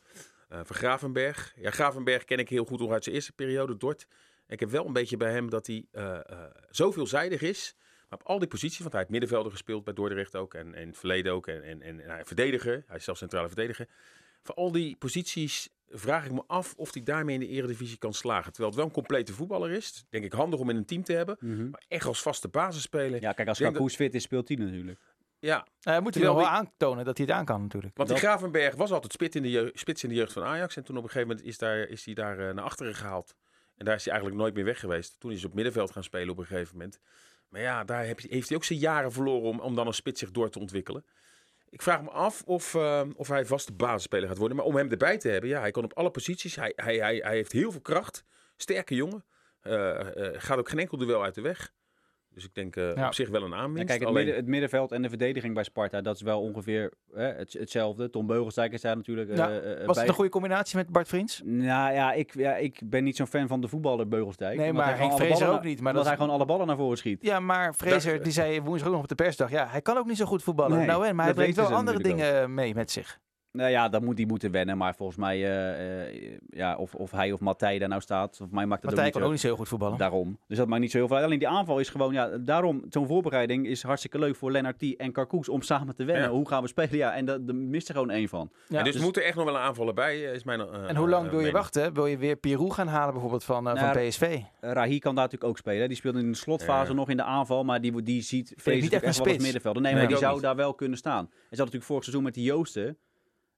[0.52, 1.52] van Gravenberg.
[1.56, 4.06] Ja, Gravenberg ken ik heel goed nog uit zijn eerste periode, Dort.
[4.46, 7.74] Ik heb wel een beetje bij hem dat hij uh, uh, zo veelzijdig is.
[8.08, 10.54] Maar op al die posities, want hij heeft middenvelder gespeeld bij Dordrecht ook.
[10.54, 11.46] En, in het verleden ook.
[11.46, 12.84] En, en, en, hij verdediger.
[12.86, 13.88] Hij is zelfs centrale verdediger.
[14.42, 18.14] Voor al die posities vraag ik me af of hij daarmee in de eredivisie kan
[18.14, 18.52] slagen.
[18.52, 20.04] Terwijl het wel een complete voetballer is.
[20.10, 21.36] Denk ik handig om in een team te hebben.
[21.40, 21.70] Mhm.
[21.70, 23.20] Maar echt als vaste basis spelen.
[23.20, 25.00] Ja, kijk, als Kakoes fit is, speelt hij natuurlijk.
[25.42, 27.96] Ja, Uh, moet hij wel die- aantonen dat hij het aan kan natuurlijk.
[27.96, 30.42] want Dat- die Gravenberg was altijd spits in, de jeugd, spits in de jeugd van
[30.42, 30.76] Ajax.
[30.76, 33.34] En toen op een gegeven moment is, daar, is hij daar eh, naar achteren gehaald.
[33.76, 35.20] En daar is hij eigenlijk nooit meer weg geweest.
[35.20, 36.98] Toen is hij op middenveld gaan spelen op een gegeven moment.
[37.48, 40.20] Maar ja, daar heb heeft hij ook zijn jaren verloren om, om dan een spits
[40.20, 41.04] zich door te ontwikkelen.
[41.68, 44.56] Ik vraag me af of, eh, of hij vaste basisspeler gaat worden.
[44.56, 46.56] Maar om hem erbij te hebben, ja, hij kan op alle posities.
[46.56, 48.24] Hij, hij, hij, hij heeft heel veel kracht.
[48.56, 49.24] Sterke jongen.
[49.60, 51.72] Eh, eh, gaat ook geen enkel duel uit de weg.
[52.34, 53.86] Dus ik denk uh, op zich wel een aanwinst.
[53.86, 54.24] kijk, het, Alleen...
[54.24, 58.10] midden, het, middenveld en de verdediging bij Sparta, dat is wel ongeveer het, hetzelfde.
[58.10, 61.40] Tom Beugelsdijk is daar natuurlijk ja, uh, Was het een goede combinatie met Bart Vriends?
[61.44, 64.58] Nou ja, ik, ja, ik ben niet zo'n fan van de voetballer Beugelsdijk.
[64.58, 65.80] Nee, maar Henk Vrezer ook niet.
[65.80, 67.22] Maar dat hij gewoon alle ballen naar voren schiet.
[67.22, 70.06] Ja, maar Vrezer, die zei woensdag ook nog op de persdag, ja, hij kan ook
[70.06, 70.76] niet zo goed voetballen.
[70.76, 73.20] Nee, nou, en, maar hij brengt wel andere dingen mee met zich.
[73.52, 74.76] Nou ja, dat moet hij moeten wennen.
[74.76, 78.40] Maar volgens mij, uh, ja, of, of hij of Matthij daar nou staat.
[78.40, 79.98] Of mij maakt het Matthij ook kan ook niet zo heel goed voetballen.
[79.98, 80.38] Daarom.
[80.46, 81.24] Dus dat maakt niet zo heel veel uit.
[81.24, 84.96] Alleen die aanval is gewoon, ja, daarom, zo'n voorbereiding is hartstikke leuk voor Lennart T
[84.96, 86.30] en Karkoes om samen te wennen.
[86.30, 86.96] Hoe gaan we spelen?
[86.96, 88.50] Ja, en daar mist er gewoon één van.
[88.68, 88.82] Ja.
[88.82, 91.08] dus, dus moet er echt nog wel een aanvaller bij, is mijn uh, En hoe
[91.08, 91.94] lang wil je wachten?
[91.94, 94.40] Wil je weer Pirou gaan halen bijvoorbeeld van, uh, nou, van PSV?
[94.60, 95.88] Rahi kan daar natuurlijk ook spelen.
[95.88, 98.92] Die speelde in de slotfase nog in de aanval, maar die, die ziet vrees niet
[98.92, 99.82] echt, echt wel als middenvelder.
[99.82, 101.24] Nee, maar die zou daar wel kunnen staan.
[101.24, 102.98] En ze had natuurlijk vorig seizoen met die Joosten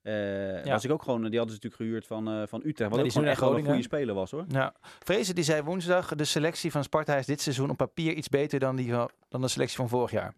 [0.05, 2.89] uh, Was ik ook gewoon, die hadden ze natuurlijk gehuurd van, uh, van Utrecht.
[2.89, 4.45] Wat ja, ook gewoon echt wel een goede speler was hoor.
[4.47, 4.73] Ja.
[4.99, 8.59] Vrezen die zei woensdag, de selectie van Sparta is dit seizoen op papier iets beter
[8.59, 8.91] dan, die,
[9.29, 10.33] dan de selectie van vorig jaar.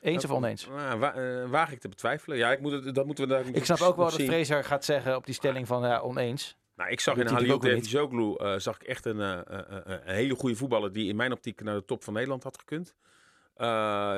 [0.00, 0.66] Eens of oneens?
[0.98, 2.36] Wa waag ik te betwijfelen.
[2.36, 4.84] Ja, ik moet het, dat moeten we daar Ik snap ook wel dat Fraser gaat
[4.84, 6.56] zeggen op die stelling van ja, oneens.
[6.76, 10.92] Nou, ik zag in Halil Devizoglu uh, zag ik echt een, een hele goede voetballer
[10.92, 12.94] die in mijn optiek naar de top van Nederland had gekund.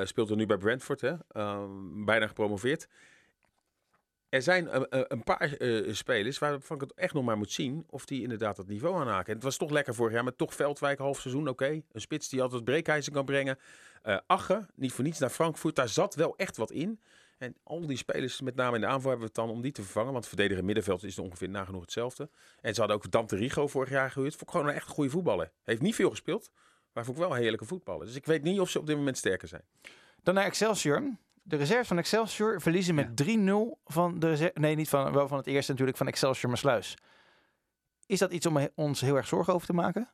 [0.07, 1.13] speelt er nu bij Brentford, hè?
[2.05, 2.87] bijna gepromoveerd.
[4.35, 7.37] Er zijn een, eh, eh, een paar uh, spelers waarvan ik het echt nog maar
[7.37, 9.27] moet zien of die inderdaad het niveau aanhaken.
[9.27, 11.47] En het was toch lekker vorig jaar met toch Veldwijk half seizoen.
[11.47, 13.57] Oké, een spits die altijd breekijzer kan brengen.
[14.05, 15.75] Uh, Ache, niet voor niets naar Frankfurt.
[15.75, 16.99] Daar zat wel echt wat in.
[17.37, 19.71] En al die spelers, met name in de aanval, hebben we het dan om die
[19.71, 20.13] te vervangen.
[20.13, 22.29] Want verdedigen middenveld is ongeveer nagenoeg hetzelfde.
[22.61, 24.35] En ze hadden ook Dante Rigo vorig jaar gehuurd.
[24.35, 25.51] Vond gewoon een echt goede voetballer.
[25.63, 26.51] Heeft niet veel gespeeld,
[26.93, 28.05] maar vond wel heerlijke voetballer.
[28.05, 29.63] Dus ik weet niet of ze op dit moment sterker zijn.
[30.23, 31.17] Dan naar Excelsior
[31.47, 34.59] de reserve van Excelsior verliezen met 3-0 van de reserve.
[34.59, 36.97] Nee, niet van, wel van het eerste natuurlijk van Excelsior Maasluis.
[38.05, 40.09] Is dat iets om ons heel erg zorgen over te maken?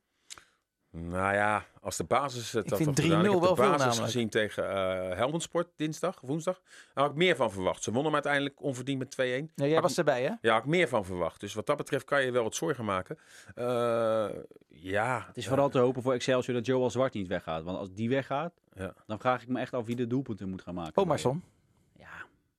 [0.91, 5.17] Nou ja, als de basis het ik vind 3-0 wel de basis gezien tegen uh,
[5.17, 6.62] Helmond Sport dinsdag, woensdag.
[6.93, 7.84] Daar had ik meer van verwacht.
[7.84, 9.54] Ze wonnen maar uiteindelijk onverdiend met 2-1.
[9.56, 10.34] Nee, jij was erbij, hè?
[10.41, 11.39] Ja, had ik meer van verwacht.
[11.39, 13.17] Dus wat dat betreft kan je wel wat zorgen maken.
[13.56, 14.30] Uh,
[14.67, 15.23] ja.
[15.27, 17.63] Het is vooral te hopen voor Excelsior dat Joel Zwart niet weggaat.
[17.63, 18.93] Want als die weggaat, ja.
[19.06, 21.01] dan vraag ik me echt af wie de doelpunten moet gaan maken.
[21.01, 21.43] Oh, maar Son.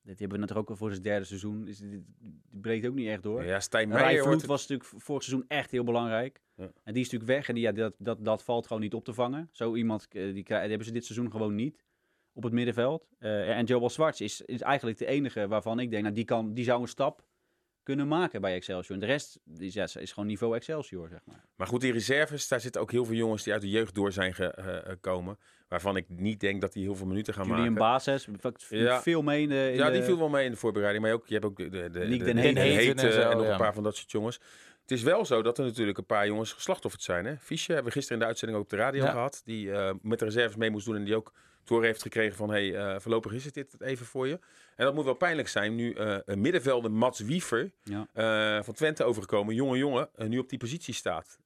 [0.05, 1.69] Dit hebben we natuurlijk ook al voor zijn derde seizoen.
[1.69, 2.01] Is dit,
[2.51, 3.45] breekt ook niet echt door.
[3.45, 4.47] Ja, Stijn Meijer wordt...
[4.47, 6.41] was natuurlijk vorig seizoen echt heel belangrijk.
[6.63, 6.73] Ja.
[6.85, 7.49] En die is natuurlijk weg.
[7.49, 9.49] En die, ja, dat, dat, dat valt gewoon niet op te vangen.
[9.53, 11.85] Zo iemand, eh, die, die hebben ze dit seizoen gewoon niet
[12.33, 13.09] op het middenveld.
[13.19, 16.55] Uh, en Joel Zwarts is, is eigenlijk de enige waarvan ik denk, nou, die, kan,
[16.55, 17.25] die zou een stap
[17.83, 18.95] kunnen maken bij Excelsior.
[18.95, 21.45] En de rest is, ja, is gewoon niveau Excelsior, zeg maar.
[21.57, 24.13] Maar goed, die reserves, daar zitten ook heel veel jongens die uit de jeugd door
[24.13, 25.37] zijn gekomen.
[25.39, 27.79] Uh, waarvan ik niet denk dat die heel veel minuten gaan Julian maken.
[27.79, 28.29] Basis,
[28.69, 29.03] ja.
[29.03, 29.71] veel mee in de...
[29.71, 31.05] In ja, die viel wel mee in de voorbereiding.
[31.05, 33.57] Maar ook, je hebt ook de, de, de, de, de Hete en, en, nog een
[33.57, 34.41] paar van dat soort jongens.
[34.83, 37.25] Het is wel zo dat er natuurlijk een paar jongens geslachtofferd zijn.
[37.25, 37.37] Hè?
[37.39, 39.43] Fische hebben we gisteren in de uitzending ook op de radio gehad.
[39.45, 41.33] Die uh, met de reserves mee moest doen en die ook
[41.65, 44.39] Toren heeft gekregen van, hey, uh, voorlopig is het dit even voor je.
[44.77, 45.75] En dat moet wel pijnlijk zijn.
[45.75, 48.63] Nu uh, een middenvelder Mats Wiever ja.
[48.63, 51.39] van Twente overgekomen, jonge jongen, nu op die positie staat.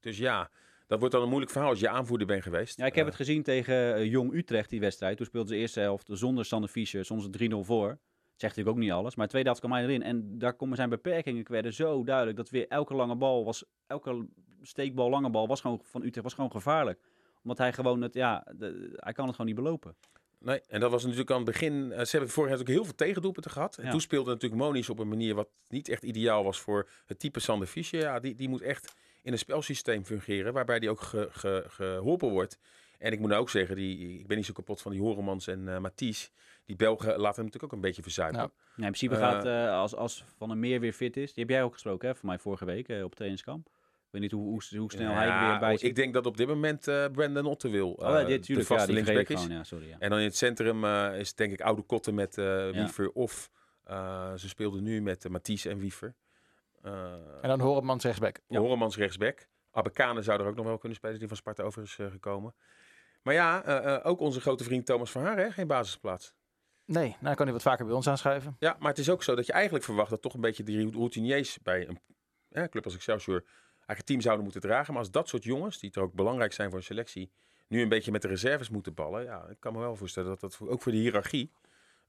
[0.00, 0.50] dus ja,
[0.86, 2.76] dat wordt dan een moeilijk verhaal als je aanvoerder bent geweest.
[2.78, 5.16] Ja, ik heb het gezien tegen Jong Utrecht, die wedstrijd.
[5.16, 7.98] Toen speelden ze de eerste helft zonder Sander Fischer, soms 3-0 voor.
[8.36, 9.14] Zegt natuurlijk ook niet alles.
[9.14, 10.02] Maar tweede helft kwam hij erin.
[10.02, 12.36] En daar komen zijn beperkingen werden zo duidelijk.
[12.36, 14.26] Dat weer elke lange bal was, elke
[14.62, 17.00] steekbal, lange bal was gewoon van Utrecht was gewoon gevaarlijk
[17.46, 18.46] omdat hij gewoon het, ja,
[18.94, 19.96] hij kan het gewoon niet belopen.
[20.38, 21.72] Nee, en dat was natuurlijk aan het begin.
[21.74, 23.78] Uh, ze hebben vorig jaar ook heel veel tegendoelpunten gehad.
[23.78, 27.18] En toen speelde natuurlijk Moniz op een manier wat niet echt ideaal was voor het
[27.18, 28.00] type Sander Fischer.
[28.00, 32.30] Ja, die, die moet echt in een spelsysteem fungeren waarbij die ook ge, ge, geholpen
[32.30, 32.58] wordt.
[32.98, 35.46] En ik moet nou ook zeggen, die, ik ben niet zo kapot van die Horemans
[35.46, 36.30] en uh, Mathies.
[36.66, 38.38] Die Belgen laten hem natuurlijk ook een beetje verzuipen.
[38.38, 41.34] Nou, in principe uh, gaat, uh, als, als Van der Meer weer fit is.
[41.34, 43.68] Die heb jij ook gesproken, hè, voor mij vorige week op trainingskamp
[44.16, 45.88] weet niet hoe, hoe, hoe snel hij weer bij zit.
[45.88, 47.96] Ik denk dat op dit moment uh, Brandon Otte wil.
[48.02, 49.46] Uh, oh, dit, de vaste ja, linksback is.
[49.46, 49.96] ja, sorry, ja.
[49.98, 52.34] En dan in het centrum uh, is denk ik Oude Kotten met
[52.72, 53.10] Wiever.
[53.10, 53.50] Of
[54.36, 56.14] ze speelden nu met Mathies en Wiever.
[56.82, 58.40] en dan Horemans rechtsback.
[58.48, 59.48] Ja, Horemans rechtsback.
[59.70, 62.54] Abekane zou er ook nog wel kunnen spelen, die van Sparta over is gekomen.
[63.22, 63.62] Maar ja,
[64.02, 65.50] ook onze grote vriend Thomas van Haar, hè?
[65.50, 66.34] geen basisplaats.
[66.86, 68.56] Nee, nou kan hij wat vaker bij ons aanschuiven.
[68.58, 70.90] Ja, maar het is ook zo dat je eigenlijk verwacht dat toch een beetje die
[70.90, 73.42] routiniers bij een club als Excelsior
[73.86, 74.92] eigenlijk het team zouden moeten dragen.
[74.92, 77.30] Maar als dat soort jongens, die er ook belangrijk zijn voor een selectie,
[77.66, 79.24] nu een beetje met de reserves moeten ballen.
[79.24, 81.52] Ja, ik kan me wel voorstellen dat dat ook voor de hiërarchie.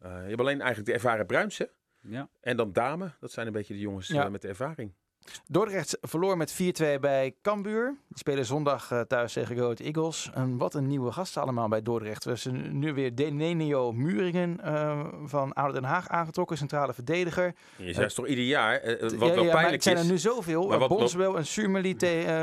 [0.05, 1.69] Uh, je hebt alleen eigenlijk de ervaren Bruinsen.
[2.01, 2.29] Ja.
[2.39, 4.25] En dan Dame, dat zijn een beetje de jongens ja.
[4.25, 4.93] uh, met de ervaring.
[5.47, 6.55] Dordrecht verloor met 4-2
[6.99, 7.95] bij Cambuur.
[8.07, 10.29] Die spelen zondag uh, thuis tegen Grote Eagles.
[10.33, 12.23] En wat een nieuwe gasten allemaal bij Dordrecht.
[12.23, 17.55] We zijn nu weer Denenio Muringen uh, van Oude Den Haag aangetrokken, centrale verdediger.
[17.75, 20.17] Je zegt toch ieder jaar, uh, wat ja, wel ja, pijnlijk het zijn er nu
[20.17, 20.67] zoveel.
[20.67, 21.45] Maar wat, Bonswell en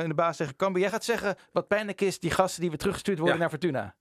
[0.03, 0.83] in de baas tegen Cambuur.
[0.83, 3.43] Jij gaat zeggen, wat pijnlijk is, die gasten die weer teruggestuurd worden ja.
[3.43, 3.95] naar Fortuna.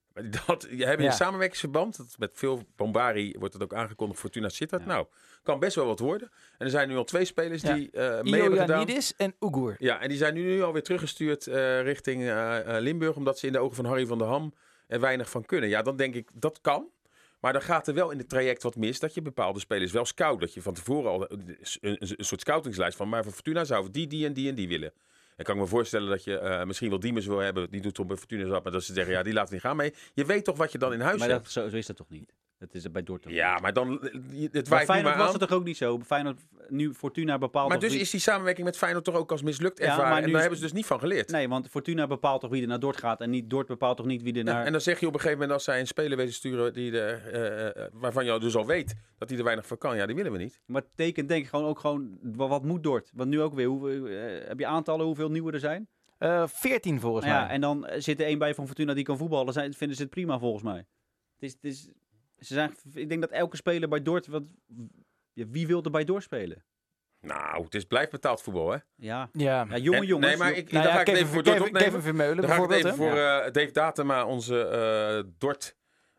[0.46, 1.08] Dat, je hebt Ja.
[1.08, 1.98] een samenwerkingsverband.
[1.98, 4.20] Dat met veel bombari wordt het ook aangekondigd.
[4.20, 4.82] Fortuna Sittard.
[4.82, 4.88] Ja.
[4.88, 5.06] Nou,
[5.44, 6.30] kan best wel wat worden.
[6.58, 7.74] En er zijn nu al twee spelers Ja.
[7.74, 8.88] die eh mee hebben gedaan.
[9.18, 9.76] En Ugur.
[9.80, 13.16] Ja, en die zijn nu alweer teruggestuurd eh, richting eh, Limburg.
[13.16, 14.54] Omdat ze in de ogen van Harry van der Ham
[14.88, 15.70] er weinig van kunnen.
[15.70, 16.88] Ja, dan denk ik, dat kan.
[17.40, 20.06] Maar dan gaat er wel in het traject wat mis dat je bepaalde spelers wel
[20.06, 20.40] scout.
[20.40, 23.10] Dat je van tevoren al een, een, een soort scoutingslijst van.
[23.10, 24.94] Maar voor Fortuna zou die, die en die en die willen.
[25.36, 27.70] En kan ik me voorstellen dat je eh, misschien wel Diemers wil hebben.
[27.70, 28.64] Die doet op bij Fortuna zat.
[28.64, 29.94] Maar dat ze zeggen, ja, die laten we niet gaan mee.
[30.14, 31.44] Je weet toch wat je dan in huis Maar hebt.
[31.44, 32.34] dat, zo, zo is dat toch niet?
[32.66, 33.38] Dat is bij Dortmund.
[33.38, 33.92] Ja, maar dan...
[34.02, 34.12] Het
[34.54, 35.40] niet Feyenoord maar was aan.
[35.40, 36.00] het toch ook niet zo?
[36.06, 39.42] Feyenoord, nu Fortuna bepaalt Maar dus wie- is die samenwerking met Feyenoord toch ook als
[39.42, 40.04] mislukt Ja, ervaren.
[40.10, 41.30] maar en daar is- hebben ze dus niet van geleerd.
[41.32, 43.22] Nee, want Fortuna bepaalt toch wie er naar Dort gaat.
[43.22, 44.66] En niet Dort bepaalt toch niet wie er Ja, naar...
[44.66, 47.00] en dan zeg je op een gegeven moment als zij een speler weten sturen die
[47.00, 49.96] er, eh, eh, waarvan je dus al weet dat hij er weinig van kan.
[49.96, 50.62] Ja, die willen we niet.
[50.66, 52.18] Maar het tekent denk ik gewoon ook gewoon...
[52.22, 53.12] Wat, moet Dort?
[53.14, 53.68] Want nu ook weer.
[53.68, 55.88] Hoeveel, eh, heb je aantallen hoeveel nieuwe er zijn?
[56.18, 57.50] Eh 14 volgens ja, mij.
[57.50, 59.54] en dan eh, zit er één bij van Fortuna die kan voetballen.
[59.54, 60.78] Zijn, vinden ze het prima volgens mij.
[60.78, 60.86] Het
[61.40, 61.90] is, het is,
[62.46, 64.28] ze zijn, ik denk dat elke speler bij Dort...
[64.28, 64.44] Wat,
[65.34, 66.64] wie wil er bij Dort spelen?
[67.22, 68.78] Nou, het is blijft betaald voetbal, hè?
[68.96, 69.66] Ja, ja.
[69.70, 70.28] ja jonge En- jongens.
[70.28, 71.88] Nee, maar ik, Nou dan ja, ga ik even voor Dort Kevin, opnemen.
[71.88, 72.96] Kevin Vermeulen Dan ga ik even hè?
[72.96, 75.76] voor eh, Dave Datema, onze eh, Dort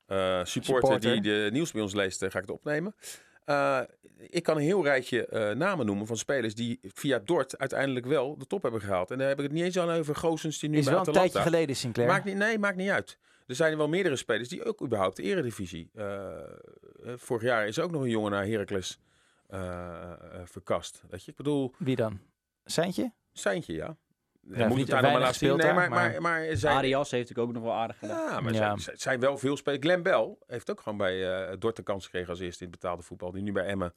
[0.07, 1.01] eh, supporter, Supporter.
[1.13, 2.95] die de nieuws bij ons leest, eh, ga ik het opnemen.
[3.45, 3.81] Eh,
[4.29, 8.39] ik kan een heel rijtje eh, namen noemen van spelers die via Dort uiteindelijk wel
[8.39, 9.11] de top hebben gehaald.
[9.11, 11.03] En daar heb ik het niet eens al over Goossens die nu Is bij wel
[11.03, 11.33] een Atalanta.
[11.33, 12.09] tijdje geleden, Sinclair.
[12.09, 13.19] Maakt niet, nee, maakt niet uit.
[13.47, 15.91] Er zijn wel meerdere spelers die ook überhaupt de eredivisie.
[15.95, 16.43] eh, eh,
[17.17, 18.99] vorig jaar is ook nog een jongen naar Heracles
[19.49, 19.61] eh,
[20.13, 21.03] eh, verkast.
[21.11, 22.21] Weet je, ik bedoel, Wie dan?
[22.65, 23.13] Seintje?
[23.33, 23.97] Seintje, ja.
[24.47, 25.57] Ja, moet niet het daar nog maar laten zien.
[25.57, 28.31] Nee, maar, maar, maar, zijn, Arias heeft natuurlijk ook nog wel aardig gedaan.
[28.33, 28.59] ja, maar Ja.
[28.59, 29.83] Zijn, zijn- zijn wel veel spelers.
[29.83, 32.81] Glenn Bell heeft ook gewoon bij eh Dort de kans gekregen als eerste in het
[32.81, 33.31] betaalde voetbal.
[33.33, 33.95] Die nu bij Emmen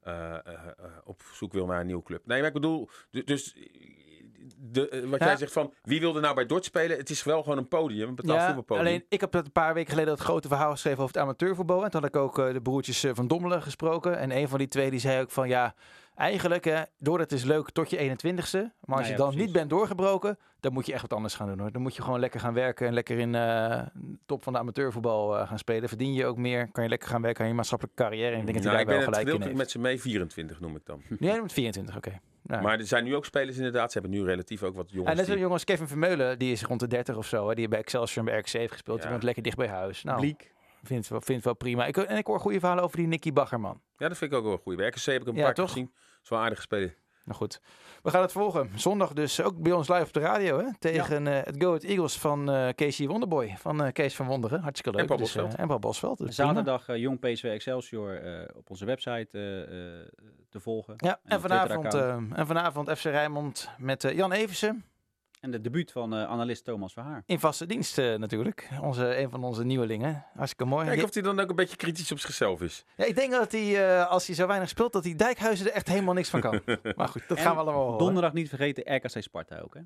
[0.00, 2.26] eh, eh, eh, op zoek wil naar een nieuwe club.
[2.26, 3.56] Nee, maar ik bedoel, du- dus
[4.58, 5.26] de, eh, wat Ja.
[5.26, 6.96] jij zegt van wie wilde nou bij Dort spelen?
[6.96, 8.86] Het is wel gewoon een podium, een betaald Ja, voetbalpodium.
[8.86, 11.84] alleen ik heb dat een paar weken geleden dat grote verhaal geschreven over het amateurvoetbal.
[11.84, 14.18] En toen had ik ook eh, de broertjes eh, van Dommelen gesproken.
[14.18, 15.74] En een van die twee die zei ook van ja,
[16.14, 18.58] eigenlijk hè, doordat is leuk tot je 21ste.
[18.84, 19.44] Maar als Nou je dan precies.
[19.44, 21.72] niet bent doorgebroken, dan moet je echt wat anders gaan doen hoor.
[21.72, 23.80] Dan moet je gewoon lekker gaan werken en lekker in eh
[24.26, 25.88] top van de amateurvoetbal eh, gaan spelen.
[25.88, 28.32] Verdien je ook meer, kan je lekker gaan werken aan je maatschappelijke carrière.
[28.34, 29.58] En ik denk dat Nou, hij daar ben wel het gelijk in heeft.
[29.58, 31.02] met ze mee 24 noem ik dan.
[31.18, 32.20] Nee, met 24, oké.
[32.58, 33.92] Maar er zijn nu ook spelers inderdaad.
[33.92, 35.14] Ze hebben nu relatief ook wat en jongens.
[35.16, 37.48] net zo'n die- jongens, Kevin Vermeulen, die is rond de 30 of zo.
[37.48, 39.00] Hè, die bij Excelsior en bij RKC heeft gespeeld.
[39.02, 40.02] Die woont lekker dicht bij huis.
[40.02, 40.52] Nou, Bliek.
[40.82, 41.86] Vind het wel, vind wel prima.
[41.86, 43.80] Ik, en ik hoor goede verhalen over die Nicky Baggerman.
[43.96, 44.76] Ja, dat vind ik ook wel goed.
[44.76, 45.68] Bij RKC heb ik hem een Ja, paar toch?
[45.68, 45.90] gezien.
[45.94, 46.94] Dat is wel speler.
[47.30, 47.60] Nou goed,
[48.02, 48.70] we gaan het volgen.
[48.74, 50.58] Zondag dus ook bij ons live op de radio.
[50.58, 50.64] Hè?
[50.78, 53.54] Tegen eh, het Go Ahead Eagles van eh Casey Wonderboy.
[53.58, 54.60] Van eh, Kees van Wonderen.
[54.60, 55.00] Hartstikke leuk.
[55.00, 55.54] En Paul Dus, Bosveld.
[55.54, 56.18] en Paul Bosveld.
[56.18, 56.34] Dus.
[56.34, 58.20] Zaterdag Jong PSV Excelsior
[58.56, 59.28] op onze website
[60.48, 60.94] te volgen.
[60.96, 64.84] Ja, en vanavond, en vanavond FC Rijnmond met Jan Eversen.
[65.40, 67.22] En de debuut van eh, analist Thomas Verhaar.
[67.26, 68.68] In vaste dienst eh, natuurlijk.
[68.82, 70.26] Onze, een van onze nieuwelingen.
[70.34, 70.86] Hartstikke mooi.
[70.86, 72.84] Kijk Ja, of hij dan ook een beetje kritisch op zichzelf is.
[72.96, 75.72] ja, ik denk dat hij, eh, als hij zo weinig speelt, dat hij Dijkhuizen er
[75.72, 76.60] echt helemaal niks van kan.
[76.96, 77.98] maar goed, dat En gaan we allemaal horen.
[77.98, 79.74] Donderdag niet vergeten RKC Sparta ook.
[79.74, 79.80] Hè?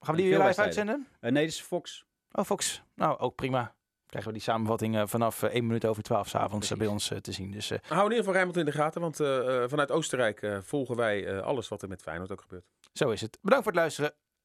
[0.00, 1.06] Gaan we die weer live uitzenden?
[1.20, 2.04] Eh, nee, dit is Fox.
[2.32, 2.82] Oh, Fox.
[2.94, 3.74] Nou, ook prima.
[4.06, 7.12] Krijgen we die samenvatting eh, vanaf eh, 1 minuut over 12 s'avonds uh, bij ons
[7.20, 7.50] te zien.
[7.50, 9.00] Dus eh, Hou in ieder geval Rijnmond in de gaten.
[9.00, 9.16] Want
[9.70, 12.64] vanuit Oostenrijk eh, volgen wij eh, alles wat er met Feyenoord ook gebeurt.
[12.92, 13.38] zo is het.
[13.42, 14.12] Bedankt voor het luisteren.